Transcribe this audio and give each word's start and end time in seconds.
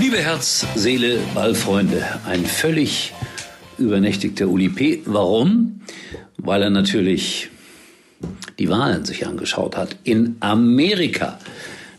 Liebe 0.00 0.18
Herz, 0.18 0.64
Seele, 0.76 1.18
Ballfreunde, 1.34 2.04
ein 2.24 2.46
völlig 2.46 3.12
übernächtigter 3.78 4.46
Uli 4.46 4.68
P. 4.68 5.02
Warum? 5.06 5.80
Weil 6.36 6.62
er 6.62 6.70
natürlich 6.70 7.50
die 8.60 8.68
Wahlen 8.68 9.04
sich 9.04 9.26
angeschaut 9.26 9.76
hat 9.76 9.96
in 10.04 10.36
Amerika. 10.38 11.40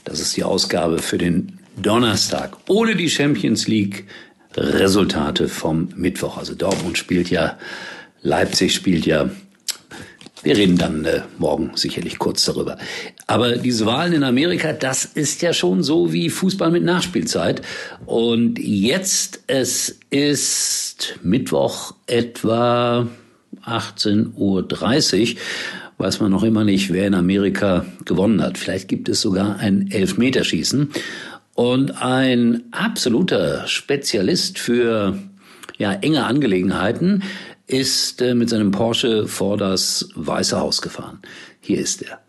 Das 0.05 0.21
ist 0.21 0.37
die 0.37 0.45
Ausgabe 0.45 0.99
für 0.99 1.17
den 1.17 1.59
Donnerstag. 1.75 2.55
Ohne 2.69 2.95
die 2.95 3.09
Champions 3.09 3.67
League 3.67 4.05
Resultate 4.55 5.49
vom 5.49 5.89
Mittwoch. 5.95 6.37
Also 6.37 6.55
Dortmund 6.55 6.97
spielt 6.97 7.29
ja, 7.29 7.57
Leipzig 8.21 8.73
spielt 8.73 9.05
ja. 9.05 9.29
Wir 10.41 10.55
reden 10.55 10.77
dann 10.77 11.03
äh, 11.05 11.21
morgen 11.37 11.71
sicherlich 11.75 12.17
kurz 12.17 12.45
darüber. 12.45 12.77
Aber 13.27 13.57
diese 13.57 13.85
Wahlen 13.85 14.13
in 14.13 14.23
Amerika, 14.23 14.71
das 14.71 15.05
ist 15.05 15.41
ja 15.41 15.51
schon 15.51 15.83
so 15.83 16.13
wie 16.13 16.29
Fußball 16.29 16.71
mit 16.71 16.83
Nachspielzeit. 16.83 17.61
Und 18.05 18.57
jetzt, 18.57 19.43
es 19.47 19.99
ist 20.09 21.19
Mittwoch 21.23 21.93
etwa 22.07 23.07
18.30 23.65 24.35
Uhr 24.35 25.39
weiß 25.99 26.21
man 26.21 26.31
noch 26.31 26.43
immer 26.43 26.63
nicht, 26.63 26.93
wer 26.93 27.07
in 27.07 27.13
Amerika 27.13 27.85
gewonnen 28.05 28.41
hat. 28.41 28.57
Vielleicht 28.57 28.87
gibt 28.87 29.09
es 29.09 29.19
sogar 29.19 29.59
ein 29.59 29.91
Elfmeterschießen. 29.91 30.91
Und 31.55 32.01
ein 32.01 32.63
absoluter 32.71 33.67
Spezialist 33.67 34.59
für 34.59 35.19
ja, 35.77 35.91
enge 35.93 36.25
Angelegenheiten 36.25 37.23
ist 37.69 38.21
äh, 38.21 38.33
mit 38.33 38.49
seinem 38.49 38.71
Porsche 38.71 39.27
vor 39.27 39.57
das 39.57 40.09
Weiße 40.15 40.59
Haus 40.59 40.81
gefahren. 40.81 41.19
Hier 41.61 41.79
ist 41.79 42.01
er. 42.01 42.19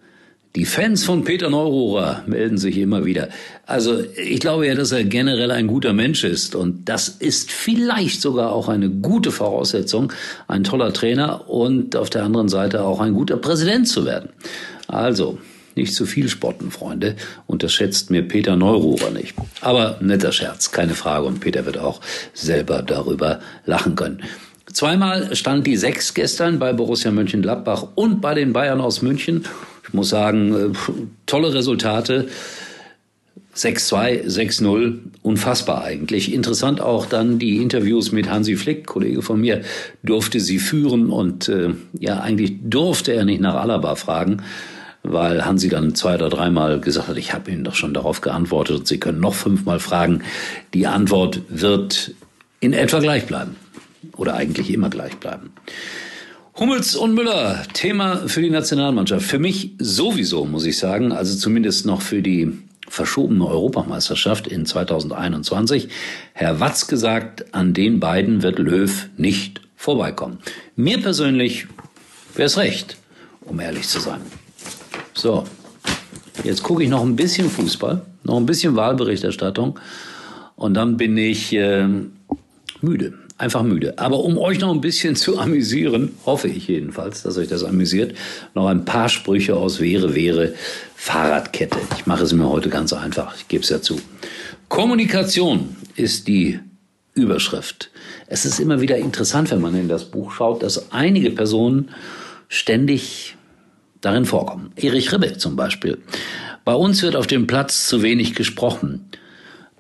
Die 0.57 0.65
Fans 0.65 1.05
von 1.05 1.23
Peter 1.23 1.49
Neururer 1.49 2.25
melden 2.27 2.59
sich 2.59 2.77
immer 2.77 3.05
wieder. 3.05 3.29
Also 3.67 4.03
ich 4.17 4.41
glaube 4.41 4.67
ja, 4.67 4.75
dass 4.75 4.91
er 4.91 5.05
generell 5.05 5.53
ein 5.53 5.69
guter 5.69 5.93
Mensch 5.93 6.25
ist 6.25 6.57
und 6.57 6.89
das 6.89 7.09
ist 7.09 7.53
vielleicht 7.53 8.21
sogar 8.21 8.53
auch 8.53 8.69
eine 8.69 8.91
gute 8.91 9.31
Voraussetzung, 9.31 10.13
ein 10.49 10.65
toller 10.65 10.93
Trainer 10.93 11.49
und 11.49 11.95
auf 11.95 12.11
der 12.11 12.25
anderen 12.25 12.49
Seite 12.49 12.83
auch 12.83 12.99
ein 12.99 13.15
guter 13.15 13.37
Präsident 13.37 13.87
zu 13.87 14.05
werden. 14.05 14.31
Also 14.89 15.39
nicht 15.77 15.95
zu 15.95 16.05
viel 16.05 16.29
spotten, 16.29 16.73
Freunde. 16.73 17.15
Unterschätzt 17.47 18.11
mir 18.11 18.23
Peter 18.27 18.57
Neururer 18.57 19.11
nicht. 19.13 19.37
Aber 19.61 19.99
netter 20.01 20.33
Scherz, 20.33 20.73
keine 20.73 20.95
Frage. 20.95 21.27
Und 21.27 21.39
Peter 21.39 21.65
wird 21.65 21.79
auch 21.79 22.01
selber 22.35 22.83
darüber 22.83 23.39
lachen 23.67 23.95
können. 23.95 24.21
Zweimal 24.73 25.35
stand 25.35 25.67
die 25.67 25.77
Sechs 25.77 26.15
gestern 26.15 26.59
bei 26.59 26.73
Borussia 26.73 27.11
Mönchengladbach 27.11 27.89
und 27.95 28.21
bei 28.21 28.35
den 28.35 28.53
Bayern 28.53 28.81
aus 28.81 29.03
München. 29.03 29.45
Ich 29.87 29.95
muss 29.95 30.11
sagen, 30.11 30.55
äh, 30.55 30.73
tolle 31.27 31.53
Resultate. 31.53 32.29
6-2, 33.57 34.29
6-0, 34.29 34.99
unfassbar 35.23 35.83
eigentlich. 35.83 36.33
Interessant 36.33 36.81
auch 36.81 37.07
dann 37.07 37.41
die 37.41 37.57
Interviews 37.57 38.13
mit 38.13 38.31
Hansi 38.31 38.55
Flick, 38.55 38.87
Kollege 38.87 39.23
von 39.23 39.41
mir, 39.41 39.63
durfte 40.05 40.39
sie 40.39 40.61
führen 40.61 41.11
und 41.11 41.49
äh, 41.49 41.75
ja, 41.99 42.21
eigentlich 42.21 42.55
durfte 42.63 43.13
er 43.13 43.25
nicht 43.25 43.41
nach 43.41 43.57
Alaba 43.57 43.97
fragen, 43.97 44.43
weil 45.03 45.45
Hansi 45.45 45.69
dann 45.69 45.97
zwei 45.97 46.15
oder 46.15 46.29
dreimal 46.29 46.81
gesagt 46.81 47.09
hat, 47.09 47.17
ich 47.17 47.35
habe 47.35 47.51
Ihnen 47.51 47.65
doch 47.65 47.75
schon 47.75 47.93
darauf 47.93 48.21
geantwortet 48.21 48.79
und 48.79 48.87
Sie 48.87 49.01
können 49.01 49.21
noch 49.21 49.35
fünfmal 49.35 49.81
fragen. 49.81 50.23
Die 50.73 50.87
Antwort 50.87 51.43
wird 51.49 52.13
in 52.61 52.73
etwa 52.73 53.01
gleich 53.01 53.27
bleiben 53.27 53.57
oder 54.17 54.35
eigentlich 54.35 54.73
immer 54.73 54.91
gleich 54.91 55.17
bleiben. 55.17 55.53
Hummels 56.57 56.95
und 56.95 57.15
Müller, 57.15 57.63
Thema 57.73 58.29
für 58.29 58.43
die 58.43 58.51
Nationalmannschaft. 58.51 59.25
Für 59.25 59.39
mich 59.39 59.73
sowieso, 59.79 60.45
muss 60.45 60.67
ich 60.67 60.79
sagen, 60.79 61.13
also 61.13 61.37
zumindest 61.39 61.87
noch 61.87 62.03
für 62.03 62.23
die 62.23 62.53
verschobene 62.89 63.47
Europameisterschaft 63.47 64.47
in 64.47 64.67
2021. 64.67 65.89
Herr 66.35 66.61
Watz 66.61 66.87
gesagt, 66.87 67.55
an 67.55 67.73
den 67.73 68.01
beiden 68.01 68.43
wird 68.43 68.59
Löw 68.59 69.09
nicht 69.17 69.61
vorbeikommen. 69.77 70.39
Mir 70.77 71.01
persönlich 71.01 71.67
wäre 72.35 72.47
es 72.47 72.59
recht, 72.59 72.99
um 73.43 73.61
ehrlich 73.61 73.89
zu 73.89 74.01
sein. 74.01 74.21
So, 75.15 75.45
jetzt 76.45 76.63
gucke 76.63 76.83
ich 76.83 76.89
noch 76.89 77.03
ein 77.03 77.17
bisschen 77.17 77.49
Fußball, 77.49 78.03
noch 78.25 78.37
ein 78.37 78.47
bisschen 78.47 78.77
Wahlberichterstattung 78.77 79.79
und 80.57 80.75
dann 80.75 80.97
bin 80.97 81.17
ich 81.17 81.55
äh, 81.55 81.87
müde 82.81 83.15
einfach 83.41 83.63
müde. 83.63 83.99
Aber 83.99 84.21
um 84.21 84.37
euch 84.37 84.61
noch 84.61 84.73
ein 84.73 84.83
bisschen 84.83 85.17
zu 85.17 85.39
amüsieren, 85.39 86.13
hoffe 86.27 86.49
ich 86.49 86.69
jedenfalls, 86.69 87.23
dass 87.23 87.39
euch 87.39 87.49
das 87.49 87.65
amüsiert, 87.65 88.15
noch 88.55 88.67
ein 88.67 88.85
paar 88.85 89.09
Sprüche 89.09 89.57
aus 89.57 89.81
Wäre, 89.81 90.15
Wäre, 90.15 90.55
Fahrradkette. 90.95 91.79
Ich 91.97 92.07
mache 92.07 92.25
es 92.25 92.33
mir 92.35 92.49
heute 92.49 92.69
ganz 92.69 92.93
einfach, 92.93 93.35
ich 93.37 93.49
gebe 93.49 93.63
es 93.63 93.71
ja 93.71 93.81
zu. 93.81 93.99
Kommunikation 94.69 95.77
ist 95.97 96.29
die 96.29 96.61
Überschrift. 97.15 97.91
Es 98.27 98.45
ist 98.45 98.61
immer 98.61 98.81
wieder 98.81 98.99
interessant, 98.99 99.51
wenn 99.51 99.61
man 99.61 99.75
in 99.75 99.89
das 99.89 100.05
Buch 100.05 100.33
schaut, 100.33 100.63
dass 100.63 100.93
einige 100.93 101.31
Personen 101.31 101.89
ständig 102.49 103.37
darin 104.03 104.27
vorkommen. 104.27 104.73
Erich 104.77 105.13
Ribbeck 105.13 105.41
zum 105.41 105.57
Beispiel. 105.57 105.99
Bei 106.65 106.75
uns 106.75 107.03
wird 107.03 107.17
auf 107.17 107.27
dem 107.27 107.47
Platz 107.47 107.89
zu 107.89 108.03
wenig 108.03 108.35
gesprochen. 108.35 109.07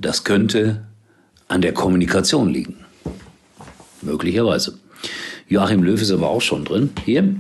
Das 0.00 0.25
könnte 0.25 0.82
an 1.47 1.60
der 1.60 1.75
Kommunikation 1.75 2.49
liegen. 2.49 2.87
Möglicherweise. 4.03 4.78
Joachim 5.49 5.83
Löw 5.83 6.00
ist 6.00 6.11
aber 6.11 6.28
auch 6.28 6.43
schon 6.43 6.65
drin. 6.65 6.91
Hier. 7.05 7.34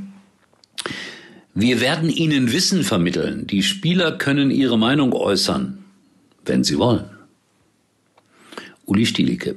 Wir 1.54 1.80
werden 1.80 2.10
Ihnen 2.10 2.52
Wissen 2.52 2.84
vermitteln. 2.84 3.46
Die 3.46 3.62
Spieler 3.62 4.12
können 4.12 4.50
ihre 4.50 4.78
Meinung 4.78 5.12
äußern, 5.12 5.84
wenn 6.44 6.64
sie 6.64 6.78
wollen. 6.78 7.04
Uli 8.86 9.06
Stielicke. 9.06 9.56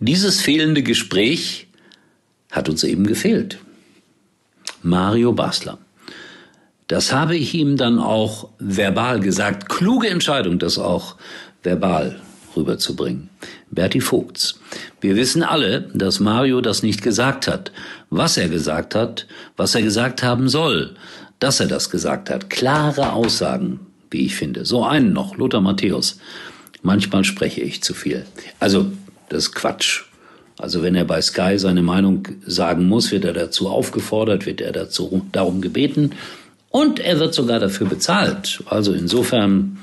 Dieses 0.00 0.40
fehlende 0.40 0.82
Gespräch 0.82 1.68
hat 2.50 2.68
uns 2.68 2.84
eben 2.84 3.06
gefehlt. 3.06 3.58
Mario 4.82 5.32
Basler. 5.32 5.78
Das 6.86 7.12
habe 7.12 7.36
ich 7.36 7.54
ihm 7.54 7.76
dann 7.76 7.98
auch 7.98 8.50
verbal 8.58 9.20
gesagt. 9.20 9.68
Kluge 9.68 10.08
Entscheidung, 10.08 10.58
das 10.58 10.78
auch 10.78 11.16
verbal 11.62 12.20
rüberzubringen. 12.56 13.28
Berti 13.70 14.00
Vogts. 14.00 14.58
Wir 15.00 15.16
wissen 15.16 15.42
alle, 15.42 15.82
dass 15.94 16.20
Mario 16.20 16.60
das 16.60 16.82
nicht 16.82 17.02
gesagt 17.02 17.46
hat. 17.46 17.72
Was 18.10 18.36
er 18.36 18.48
gesagt 18.48 18.94
hat, 18.94 19.26
was 19.56 19.74
er 19.74 19.82
gesagt 19.82 20.22
haben 20.22 20.48
soll, 20.48 20.94
dass 21.38 21.60
er 21.60 21.66
das 21.66 21.90
gesagt 21.90 22.30
hat. 22.30 22.50
Klare 22.50 23.12
Aussagen, 23.12 23.80
wie 24.10 24.26
ich 24.26 24.34
finde. 24.34 24.64
So 24.64 24.84
einen 24.84 25.12
noch, 25.12 25.36
Lothar 25.36 25.60
Matthäus. 25.60 26.18
Manchmal 26.82 27.24
spreche 27.24 27.60
ich 27.60 27.82
zu 27.82 27.94
viel. 27.94 28.24
Also, 28.58 28.90
das 29.28 29.44
ist 29.44 29.54
Quatsch. 29.54 30.04
Also 30.58 30.82
wenn 30.82 30.96
er 30.96 31.04
bei 31.04 31.22
Sky 31.22 31.56
seine 31.56 31.82
Meinung 31.82 32.26
sagen 32.44 32.88
muss, 32.88 33.12
wird 33.12 33.24
er 33.24 33.32
dazu 33.32 33.68
aufgefordert, 33.68 34.44
wird 34.44 34.60
er 34.60 34.72
dazu 34.72 35.24
darum 35.30 35.60
gebeten 35.60 36.12
und 36.70 36.98
er 36.98 37.20
wird 37.20 37.32
sogar 37.32 37.60
dafür 37.60 37.86
bezahlt. 37.86 38.62
Also 38.66 38.92
insofern 38.92 39.78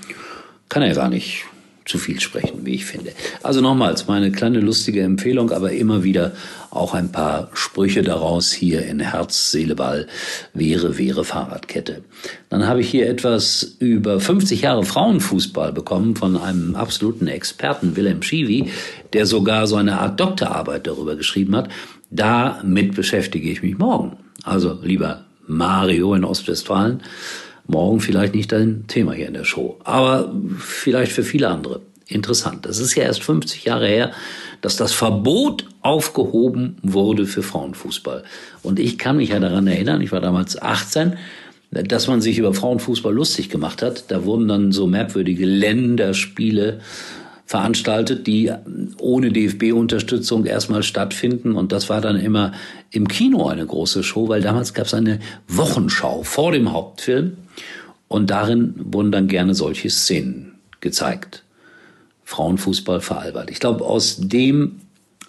kann 0.68 0.84
er 0.84 0.94
gar 0.94 1.10
nicht 1.10 1.46
zu 1.86 2.00
viel 2.00 2.20
sprechen, 2.20 2.66
wie 2.66 2.74
ich 2.74 2.86
finde. 2.86 3.12
Also 3.44 3.62
nochmals, 3.62 4.08
meine 4.08 4.32
kleine 4.32 4.60
lustige 4.60 5.04
Empfehlung, 5.04 5.52
aber 5.52 5.72
immer 5.72 6.04
wieder 6.04 6.34
auch 6.72 6.96
ein 6.96 7.12
paar 7.12 7.50
Sprüche 7.54 8.02
daraus 8.02 8.52
hier 8.52 8.86
in 8.86 9.00
Herz, 9.00 9.52
Seele, 9.52 9.76
Ball, 9.76 10.08
wäre, 10.54 10.98
wäre 10.98 11.24
Fahrradkette. 11.24 12.04
Dann 12.50 12.68
habe 12.68 12.82
ich 12.82 12.90
hier 12.90 13.08
etwas 13.08 13.76
über 13.80 14.20
50 14.20 14.62
Jahre 14.62 14.84
Frauenfußball 14.84 15.72
bekommen 15.74 16.16
von 16.16 16.38
einem 16.38 16.76
absoluten 16.76 17.28
Experten, 17.28 17.96
Wilhelm 17.96 18.24
Schiwi, 18.24 18.72
der 19.14 19.28
sogar 19.28 19.68
so 19.68 19.76
eine 19.76 20.00
Art 20.00 20.20
Doktorarbeit 20.20 20.88
darüber 20.88 21.16
geschrieben 21.16 21.56
hat. 21.56 21.70
Damit 22.10 22.96
beschäftige 22.96 23.50
ich 23.50 23.62
mich 23.62 23.78
morgen. 23.78 24.18
Also 24.44 24.80
lieber 24.82 25.26
Mario 25.48 26.16
in 26.16 26.24
Ostwestfalen, 26.24 27.02
morgen 27.68 28.00
vielleicht 28.00 28.36
nicht 28.36 28.52
dein 28.52 28.86
Thema 28.88 29.14
hier 29.14 29.28
in 29.28 29.34
der 29.34 29.44
Show, 29.44 29.80
aber 29.84 30.34
vielleicht 30.60 31.12
für 31.12 31.24
viele 31.24 31.50
andere 31.50 31.82
interessant. 32.08 32.66
Das 32.66 32.80
ist 32.80 32.96
ja 32.96 33.04
erst 33.04 33.24
50 33.24 33.66
Jahre 33.66 33.88
her, 33.88 34.12
dass 34.62 34.76
das 34.76 34.94
Verbot 34.94 35.66
aufgehoben 35.82 36.78
wurde 36.84 37.26
für 37.26 37.44
Frauenfußball. 37.44 38.24
Und 38.64 38.80
ich 38.80 38.98
kann 38.98 39.18
mich 39.18 39.30
ja 39.30 39.40
daran 39.40 39.68
erinnern, 39.68 40.02
ich 40.02 40.12
war 40.12 40.22
damals 40.22 40.62
18, 40.62 41.14
dass 41.72 42.08
man 42.08 42.22
sich 42.22 42.38
über 42.38 42.54
Frauenfußball 42.54 43.14
lustig 43.14 43.50
gemacht 43.50 43.82
hat. 43.82 44.12
Da 44.12 44.24
wurden 44.26 44.48
dann 44.48 44.72
so 44.72 44.88
merkwürdige 44.88 45.46
Länderspiele 45.46 46.80
veranstaltet, 47.46 48.26
die 48.28 48.52
ohne 49.00 49.32
DFB-Unterstützung 49.32 50.46
erstmal 50.46 50.84
stattfinden. 50.84 51.56
Und 51.56 51.72
das 51.72 51.90
war 51.90 52.02
dann 52.02 52.20
immer 52.20 52.54
im 52.92 53.08
Kino 53.08 53.48
eine 53.48 53.66
große 53.66 54.04
Show, 54.04 54.28
weil 54.28 54.42
damals 54.42 54.74
gab 54.74 54.88
es 54.88 54.94
eine 54.94 55.20
Wochenschau 55.48 56.24
vor 56.24 56.52
dem 56.52 56.74
Hauptfilm. 56.74 57.38
Und 58.08 58.30
darin 58.30 58.74
wurden 58.78 59.12
dann 59.12 59.28
gerne 59.28 59.54
solche 59.54 59.90
Szenen 59.90 60.56
gezeigt. 60.82 61.44
Frauenfußball 62.24 63.02
veralbert. 63.02 63.52
Ich 63.52 63.60
glaube, 63.60 63.86
aus 63.86 64.18
dem 64.20 64.82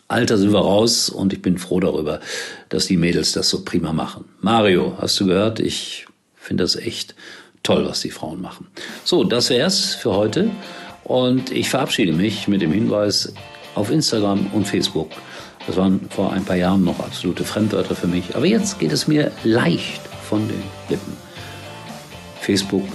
Alter 0.08 0.38
sind 0.38 0.52
wir 0.52 0.60
raus 0.60 1.10
und 1.10 1.32
ich 1.32 1.42
bin 1.42 1.58
froh 1.58 1.80
darüber, 1.80 2.20
dass 2.68 2.86
die 2.86 2.96
Mädels 2.96 3.32
das 3.32 3.48
so 3.48 3.64
prima 3.64 3.92
machen. 3.92 4.24
Mario, 4.40 4.96
hast 4.98 5.18
du 5.20 5.26
gehört? 5.26 5.60
Ich 5.60 6.06
finde 6.36 6.64
das 6.64 6.76
echt 6.76 7.14
toll, 7.62 7.84
was 7.86 8.00
die 8.00 8.10
Frauen 8.10 8.40
machen. 8.40 8.68
So, 9.04 9.24
das 9.24 9.50
wär's 9.50 9.94
für 9.94 10.14
heute. 10.14 10.50
Und 11.06 11.52
ich 11.52 11.70
verabschiede 11.70 12.12
mich 12.12 12.48
mit 12.48 12.62
dem 12.62 12.72
Hinweis 12.72 13.32
auf 13.76 13.92
Instagram 13.92 14.46
und 14.52 14.66
Facebook. 14.66 15.10
Das 15.68 15.76
waren 15.76 16.00
vor 16.10 16.32
ein 16.32 16.44
paar 16.44 16.56
Jahren 16.56 16.82
noch 16.82 16.98
absolute 16.98 17.44
Fremdwörter 17.44 17.94
für 17.94 18.08
mich. 18.08 18.34
Aber 18.34 18.46
jetzt 18.46 18.80
geht 18.80 18.90
es 18.90 19.06
mir 19.06 19.30
leicht 19.44 20.00
von 20.28 20.48
den 20.48 20.62
Lippen. 20.88 21.12
Facebook 22.40 22.88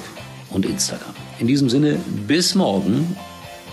und 0.50 0.66
Instagram. 0.66 1.14
In 1.40 1.48
diesem 1.48 1.70
Sinne, 1.70 1.98
bis 2.28 2.54
morgen. 2.54 3.16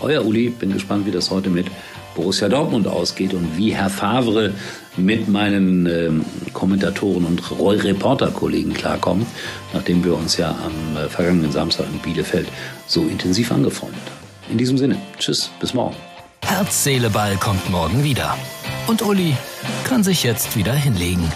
Euer 0.01 0.25
Uli, 0.25 0.49
bin 0.49 0.71
gespannt, 0.71 1.05
wie 1.05 1.11
das 1.11 1.29
heute 1.29 1.49
mit 1.49 1.67
Borussia 2.15 2.47
Dortmund 2.47 2.87
ausgeht 2.87 3.33
und 3.33 3.57
wie 3.57 3.75
Herr 3.75 3.89
Favre 3.89 4.53
mit 4.95 5.27
meinen 5.27 5.85
ähm, 5.85 6.25
Kommentatoren 6.53 7.25
und 7.25 7.41
Reporterkollegen 7.59 8.73
klarkommt, 8.73 9.27
nachdem 9.73 10.03
wir 10.05 10.15
uns 10.15 10.37
ja 10.37 10.51
am 10.51 10.95
äh, 10.95 11.09
vergangenen 11.09 11.51
Samstag 11.51 11.87
in 11.91 11.99
Bielefeld 11.99 12.47
so 12.87 13.01
intensiv 13.01 13.51
angefreundet 13.51 14.01
haben. 14.05 14.28
In 14.49 14.57
diesem 14.57 14.77
Sinne, 14.77 14.97
tschüss, 15.19 15.51
bis 15.59 15.73
morgen. 15.73 15.95
Herz, 16.43 16.83
Seele, 16.83 17.09
Ball 17.09 17.37
kommt 17.37 17.69
morgen 17.69 18.03
wieder. 18.03 18.35
Und 18.87 19.03
Uli 19.03 19.35
kann 19.83 20.03
sich 20.03 20.23
jetzt 20.23 20.57
wieder 20.57 20.73
hinlegen. 20.73 21.31